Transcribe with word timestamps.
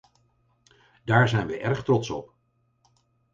Daar 1.03 1.27
zijn 1.29 1.47
we 1.47 1.57
erg 1.59 1.83
trots 1.83 2.09
op. 2.09 2.33